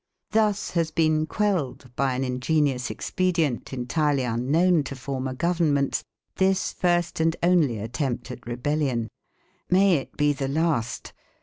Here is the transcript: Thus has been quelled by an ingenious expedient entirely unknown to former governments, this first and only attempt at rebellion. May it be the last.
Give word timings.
Thus 0.31 0.71
has 0.71 0.89
been 0.89 1.27
quelled 1.27 1.91
by 1.95 2.15
an 2.15 2.23
ingenious 2.23 2.89
expedient 2.89 3.71
entirely 3.71 4.23
unknown 4.23 4.81
to 4.85 4.95
former 4.95 5.35
governments, 5.35 6.03
this 6.37 6.73
first 6.73 7.19
and 7.19 7.35
only 7.43 7.77
attempt 7.77 8.31
at 8.31 8.47
rebellion. 8.47 9.09
May 9.69 9.97
it 9.97 10.17
be 10.17 10.33
the 10.33 10.47
last. 10.47 11.13